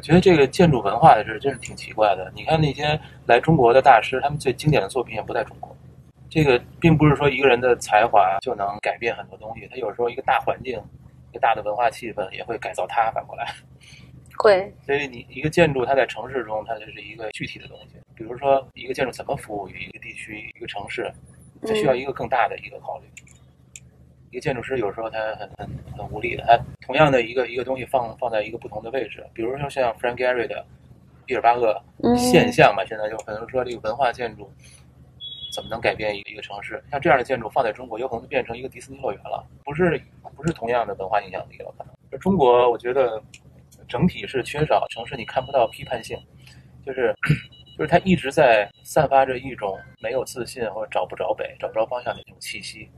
[0.00, 2.30] 觉得这个建筑文化的事真是挺奇怪的。
[2.34, 5.74] 你看那些来中国的大师，他们最经典的作品也不在中国。
[6.28, 10.78] 这个并不是说一个人的才华就能改变很多东西，他有时候一个大环境、
[11.30, 13.46] 一个大的文化气氛也会改造他，反过来。
[14.38, 17.96] 会，所以你一个建筑，它在城市中，它就是一个具体的东西。
[18.14, 21.10] 比如说，一个建筑怎么服务于一个地区、一个城市，
[21.62, 23.06] 它需要一个更大的一个考虑。
[24.36, 30.62] 一个建筑师有时候他很很很无力的，他同样的一个一个东西放放在一个不同的位置，比如说像 Frank Gehry 的
[31.24, 31.74] 毕尔巴鄂
[32.18, 34.52] 现象嘛，现在就可能说这个文化建筑
[35.54, 36.84] 怎么能改变一个一个城市？
[36.90, 39.98] 像这样的建筑放在中国，有可能就变成一个迪士尼乐园了，不是
[40.36, 41.72] 不是同样的文化影响力了。
[41.78, 43.22] 可能中国，我觉得。
[43.88, 46.18] 整体是缺少城市，你看不到批判性，
[46.84, 47.14] 就是
[47.78, 52.90] 就是他一直在散发着一种没有自信或者找不着北、找不着方向的一种气息。